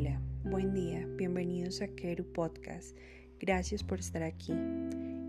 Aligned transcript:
Hola, 0.00 0.18
buen 0.44 0.72
día, 0.72 1.06
bienvenidos 1.18 1.82
a 1.82 1.88
Keru 1.88 2.24
Podcast. 2.32 2.96
Gracias 3.38 3.84
por 3.84 3.98
estar 3.98 4.22
aquí. 4.22 4.54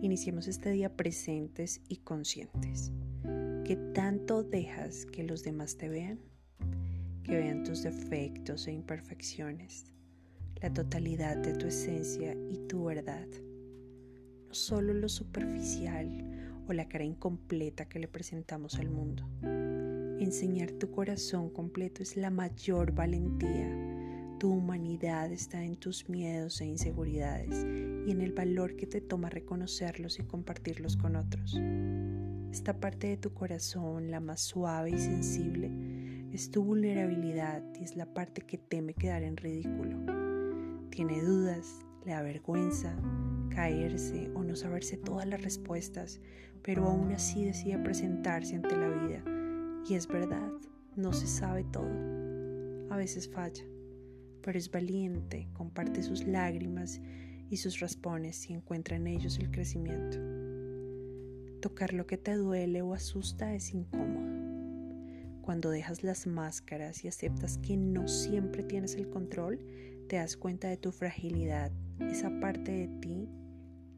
Iniciemos 0.01 0.47
este 0.47 0.71
día 0.71 0.95
presentes 0.95 1.81
y 1.89 1.97
conscientes. 1.97 2.93
¿Qué 3.65 3.75
tanto 3.93 4.43
dejas 4.43 5.05
que 5.07 5.23
los 5.23 5.43
demás 5.43 5.75
te 5.75 5.89
vean? 5.89 6.21
Que 7.21 7.35
vean 7.35 7.65
tus 7.65 7.83
defectos 7.83 8.65
e 8.65 8.71
imperfecciones, 8.71 9.91
la 10.61 10.71
totalidad 10.71 11.35
de 11.35 11.53
tu 11.53 11.67
esencia 11.67 12.33
y 12.49 12.65
tu 12.69 12.85
verdad. 12.85 13.27
No 14.47 14.53
solo 14.53 14.93
lo 14.93 15.09
superficial 15.09 16.63
o 16.69 16.71
la 16.71 16.87
cara 16.87 17.03
incompleta 17.03 17.89
que 17.89 17.99
le 17.99 18.07
presentamos 18.07 18.79
al 18.79 18.89
mundo. 18.89 19.27
Enseñar 20.21 20.71
tu 20.71 20.91
corazón 20.91 21.49
completo 21.49 22.01
es 22.01 22.15
la 22.15 22.29
mayor 22.29 22.93
valentía 22.93 23.99
tu 24.41 24.49
humanidad 24.49 25.31
está 25.31 25.63
en 25.63 25.75
tus 25.75 26.09
miedos 26.09 26.61
e 26.61 26.65
inseguridades 26.65 27.63
y 27.63 28.09
en 28.09 28.21
el 28.21 28.33
valor 28.33 28.75
que 28.75 28.87
te 28.87 28.99
toma 28.99 29.29
reconocerlos 29.29 30.17
y 30.17 30.23
compartirlos 30.23 30.97
con 30.97 31.15
otros. 31.15 31.55
Esta 32.51 32.79
parte 32.79 33.05
de 33.05 33.17
tu 33.17 33.35
corazón, 33.35 34.09
la 34.09 34.19
más 34.19 34.41
suave 34.41 34.89
y 34.89 34.97
sensible, 34.97 35.69
es 36.33 36.49
tu 36.49 36.63
vulnerabilidad 36.63 37.61
y 37.79 37.83
es 37.83 37.95
la 37.95 38.11
parte 38.15 38.41
que 38.41 38.57
teme 38.57 38.95
quedar 38.95 39.21
en 39.21 39.37
ridículo. 39.37 39.99
Tiene 40.89 41.21
dudas, 41.21 41.85
le 42.03 42.13
da 42.13 42.23
vergüenza, 42.23 42.97
caerse 43.51 44.31
o 44.33 44.43
no 44.43 44.55
saberse 44.55 44.97
todas 44.97 45.27
las 45.27 45.43
respuestas, 45.43 46.19
pero 46.63 46.87
aún 46.87 47.11
así 47.11 47.45
decide 47.45 47.77
presentarse 47.77 48.55
ante 48.55 48.75
la 48.75 48.89
vida. 48.89 49.23
Y 49.87 49.93
es 49.93 50.07
verdad, 50.07 50.49
no 50.95 51.13
se 51.13 51.27
sabe 51.27 51.63
todo. 51.63 51.91
A 52.89 52.97
veces 52.97 53.29
falla 53.29 53.63
pero 54.41 54.57
es 54.57 54.69
valiente, 54.69 55.47
comparte 55.53 56.03
sus 56.03 56.25
lágrimas 56.25 57.01
y 57.49 57.57
sus 57.57 57.79
raspones 57.79 58.49
y 58.49 58.53
encuentra 58.53 58.95
en 58.95 59.07
ellos 59.07 59.37
el 59.39 59.51
crecimiento. 59.51 60.17
Tocar 61.61 61.93
lo 61.93 62.07
que 62.07 62.17
te 62.17 62.35
duele 62.35 62.81
o 62.81 62.93
asusta 62.93 63.53
es 63.53 63.73
incómodo. 63.73 64.31
Cuando 65.41 65.69
dejas 65.69 66.03
las 66.03 66.27
máscaras 66.27 67.03
y 67.03 67.07
aceptas 67.07 67.57
que 67.57 67.77
no 67.77 68.07
siempre 68.07 68.63
tienes 68.63 68.95
el 68.95 69.09
control, 69.09 69.59
te 70.07 70.15
das 70.15 70.37
cuenta 70.37 70.69
de 70.69 70.77
tu 70.77 70.91
fragilidad. 70.91 71.71
Esa 71.99 72.31
parte 72.39 72.71
de 72.71 72.87
ti 72.99 73.29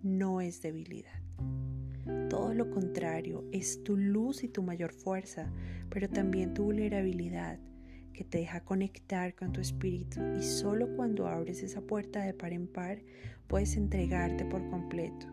no 0.02 0.42
es 0.42 0.62
debilidad. 0.62 1.22
Todo 2.30 2.54
lo 2.54 2.70
contrario, 2.70 3.46
es 3.52 3.84
tu 3.84 3.96
luz 3.98 4.44
y 4.44 4.50
tu 4.50 4.64
mayor 4.64 4.94
fuerza, 4.94 5.52
pero 5.90 6.10
también 6.10 6.54
tu 6.54 6.66
vulnerabilidad 6.66 7.60
que 8.14 8.24
te 8.24 8.38
deja 8.40 8.64
conectar 8.64 9.36
con 9.36 9.52
tu 9.52 9.60
espíritu 9.60 10.22
y 10.38 10.44
solo 10.44 10.96
cuando 10.96 11.28
abres 11.28 11.64
esa 11.64 11.82
puerta 11.82 12.22
de 12.22 12.34
par 12.34 12.54
en 12.54 12.68
par 12.68 13.02
puedes 13.48 13.76
entregarte 13.76 14.46
por 14.46 14.68
completo. 14.70 15.28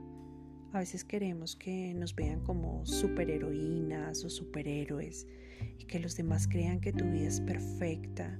A 0.72 0.78
veces 0.78 1.05
queremos 1.05 1.56
que 1.56 1.92
nos 1.95 2.14
vean 2.14 2.41
como 2.41 2.87
superheroínas 2.87 4.25
o 4.25 4.31
superhéroes 4.31 5.27
y 5.78 5.84
que 5.84 5.98
los 5.98 6.17
demás 6.17 6.47
crean 6.48 6.81
que 6.81 6.92
tu 6.92 7.05
vida 7.05 7.28
es 7.28 7.41
perfecta 7.41 8.39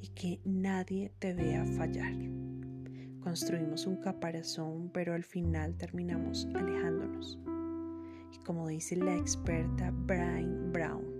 y 0.00 0.08
que 0.08 0.40
nadie 0.44 1.12
te 1.18 1.34
vea 1.34 1.64
fallar. 1.64 2.14
Construimos 3.20 3.86
un 3.86 3.96
caparazón 3.96 4.90
pero 4.92 5.14
al 5.14 5.24
final 5.24 5.76
terminamos 5.76 6.48
alejándonos. 6.54 7.38
Y 8.32 8.38
como 8.38 8.68
dice 8.68 8.96
la 8.96 9.14
experta 9.14 9.92
Brian 9.92 10.72
Brown, 10.72 11.15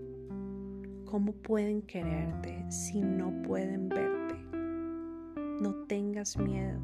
¿Cómo 1.06 1.34
pueden 1.34 1.82
quererte 1.82 2.64
si 2.68 3.00
no 3.00 3.42
pueden 3.42 3.88
verte? 3.88 4.34
No 5.62 5.86
tengas 5.86 6.36
miedo. 6.36 6.80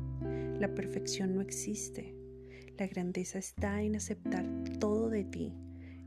La 0.60 0.72
perfección 0.72 1.34
no 1.34 1.40
existe. 1.40 2.14
La 2.78 2.86
grandeza 2.86 3.40
está 3.40 3.82
en 3.82 3.96
aceptar 3.96 4.46
todo 4.78 5.11
de 5.11 5.24
ti. 5.24 5.52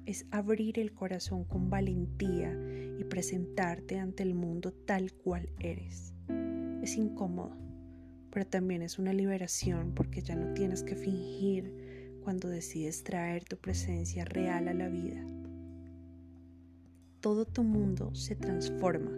Es 0.06 0.26
abrir 0.32 0.80
el 0.80 0.94
corazón 0.94 1.44
con 1.44 1.70
valentía 1.70 2.58
y 2.98 3.04
presentarte 3.04 4.00
ante 4.00 4.24
el 4.24 4.34
mundo 4.34 4.72
tal 4.72 5.12
cual 5.12 5.50
eres. 5.60 6.14
Es 6.82 6.96
incómodo, 6.96 7.58
pero 8.32 8.48
también 8.48 8.82
es 8.82 8.98
una 8.98 9.12
liberación 9.12 9.94
porque 9.94 10.22
ya 10.22 10.38
no 10.38 10.54
tienes 10.54 10.84
que 10.84 10.96
fingir 10.96 12.18
cuando 12.24 12.48
decides 12.48 13.04
traer 13.04 13.44
tu 13.44 13.58
presencia 13.58 14.24
real 14.24 14.70
a 14.70 14.74
la 14.74 14.88
vida 14.88 15.22
todo 17.26 17.46
tu 17.46 17.64
mundo 17.64 18.14
se 18.14 18.36
transforma, 18.36 19.10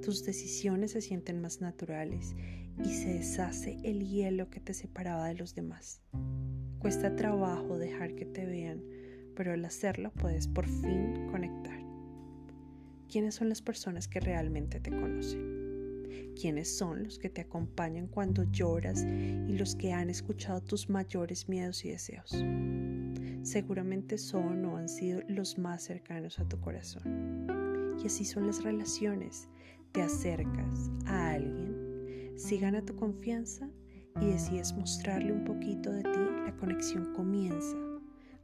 tus 0.00 0.24
decisiones 0.24 0.92
se 0.92 1.00
sienten 1.00 1.40
más 1.40 1.60
naturales 1.60 2.36
y 2.84 2.90
se 2.90 3.14
deshace 3.14 3.80
el 3.82 4.06
hielo 4.06 4.48
que 4.48 4.60
te 4.60 4.74
separaba 4.74 5.26
de 5.26 5.34
los 5.34 5.56
demás. 5.56 6.00
Cuesta 6.78 7.16
trabajo 7.16 7.76
dejar 7.76 8.14
que 8.14 8.26
te 8.26 8.46
vean, 8.46 8.80
pero 9.34 9.52
al 9.52 9.64
hacerlo 9.64 10.12
puedes 10.12 10.46
por 10.46 10.68
fin 10.68 11.26
conectar. 11.32 11.80
¿Quiénes 13.10 13.34
son 13.34 13.48
las 13.48 13.60
personas 13.60 14.06
que 14.06 14.20
realmente 14.20 14.78
te 14.78 14.90
conocen? 14.90 16.34
¿Quiénes 16.40 16.78
son 16.78 17.02
los 17.02 17.18
que 17.18 17.28
te 17.28 17.40
acompañan 17.40 18.06
cuando 18.06 18.44
lloras 18.44 19.02
y 19.02 19.52
los 19.54 19.74
que 19.74 19.92
han 19.92 20.10
escuchado 20.10 20.60
tus 20.60 20.88
mayores 20.88 21.48
miedos 21.48 21.84
y 21.84 21.88
deseos? 21.88 22.40
Seguramente 23.42 24.18
son 24.18 24.64
o 24.64 24.76
han 24.76 24.88
sido 24.88 25.20
los 25.28 25.58
más 25.58 25.82
cercanos 25.82 26.38
a 26.38 26.48
tu 26.48 26.60
corazón. 26.60 27.46
Y 28.02 28.06
así 28.06 28.24
son 28.24 28.46
las 28.46 28.62
relaciones. 28.62 29.48
Te 29.92 30.02
acercas 30.02 30.90
a 31.06 31.30
alguien, 31.30 32.32
si 32.36 32.58
gana 32.58 32.84
tu 32.84 32.94
confianza 32.94 33.68
y 34.20 34.26
decides 34.26 34.72
mostrarle 34.72 35.32
un 35.32 35.44
poquito 35.44 35.90
de 35.90 36.02
ti, 36.02 36.20
la 36.44 36.54
conexión 36.56 37.12
comienza. 37.14 37.76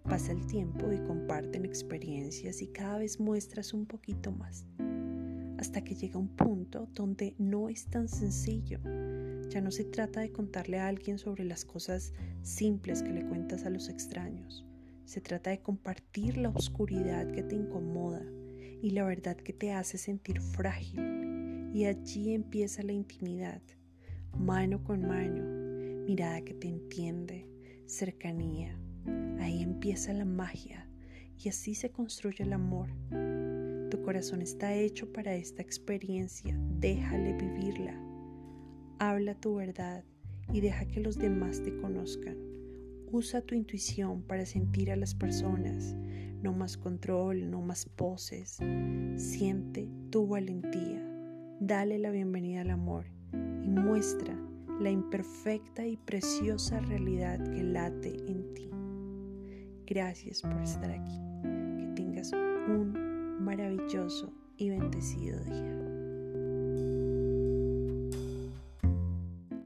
Pasa 0.03 0.33
el 0.33 0.47
tiempo 0.47 0.93
y 0.93 0.99
comparten 1.07 1.65
experiencias 1.65 2.61
y 2.61 2.67
cada 2.67 2.99
vez 2.99 3.21
muestras 3.21 3.73
un 3.73 3.87
poquito 3.87 4.33
más. 4.33 4.67
Hasta 5.59 5.83
que 5.83 5.95
llega 5.95 6.19
un 6.19 6.29
punto 6.29 6.89
donde 6.93 7.35
no 7.39 7.69
es 7.69 7.87
tan 7.87 8.09
sencillo. 8.09 8.81
Ya 9.49 9.61
no 9.61 9.71
se 9.71 9.85
trata 9.85 10.21
de 10.21 10.33
contarle 10.33 10.79
a 10.81 10.89
alguien 10.89 11.19
sobre 11.19 11.45
las 11.45 11.65
cosas 11.65 12.13
simples 12.43 13.03
que 13.03 13.13
le 13.13 13.25
cuentas 13.25 13.65
a 13.65 13.71
los 13.71 13.89
extraños. 13.89 14.67
Se 15.05 15.21
trata 15.21 15.51
de 15.51 15.61
compartir 15.61 16.39
la 16.39 16.49
oscuridad 16.49 17.31
que 17.31 17.43
te 17.43 17.55
incomoda 17.55 18.23
y 18.81 18.91
la 18.91 19.05
verdad 19.05 19.37
que 19.37 19.53
te 19.53 19.73
hace 19.73 19.99
sentir 19.99 20.41
frágil. 20.41 21.71
Y 21.75 21.87
allí 21.87 22.33
empieza 22.33 22.83
la 22.83 22.93
intimidad, 22.93 23.61
mano 24.39 24.83
con 24.83 25.07
mano, 25.07 25.43
mirada 26.07 26.41
que 26.43 26.55
te 26.55 26.69
entiende, 26.69 27.49
cercanía. 27.87 28.79
Ahí 29.41 29.63
empieza 29.63 30.13
la 30.13 30.25
magia 30.25 30.89
y 31.37 31.49
así 31.49 31.75
se 31.75 31.91
construye 31.91 32.45
el 32.45 32.53
amor. 32.53 32.89
Tu 33.91 34.01
corazón 34.03 34.41
está 34.41 34.75
hecho 34.75 35.13
para 35.13 35.35
esta 35.35 35.63
experiencia, 35.63 36.57
déjale 36.79 37.35
vivirla. 37.35 38.01
Habla 38.99 39.35
tu 39.35 39.57
verdad 39.57 40.05
y 40.53 40.61
deja 40.61 40.87
que 40.87 41.01
los 41.01 41.19
demás 41.19 41.63
te 41.63 41.77
conozcan. 41.77 42.54
Usa 43.15 43.43
tu 43.43 43.55
intuición 43.55 44.23
para 44.23 44.45
sentir 44.45 44.91
a 44.91 44.97
las 44.97 45.15
personas. 45.15 45.95
No 46.43 46.53
más 46.53 46.77
control, 46.77 47.49
no 47.49 47.63
más 47.63 47.87
poses. 47.87 48.59
Siente 49.15 49.89
tu 50.11 50.27
valentía. 50.27 51.01
Dale 51.61 52.01
la 52.01 52.11
bienvenida 52.11 52.63
al 52.63 52.71
amor 52.71 53.05
y 53.33 53.71
muestra 53.71 54.37
la 54.81 54.91
imperfecta 54.91 55.87
y 55.87 55.97
preciosa 55.97 56.81
realidad 56.81 57.39
que 57.53 57.63
late 57.63 58.17
en 58.27 58.53
ti. 58.53 58.69
Gracias 59.87 60.43
por 60.43 60.61
estar 60.61 60.91
aquí. 60.91 61.21
Que 61.79 61.93
tengas 61.95 62.33
un 62.33 63.39
maravilloso 63.45 64.33
y 64.57 64.71
bendecido 64.71 65.39
día. 65.45 65.94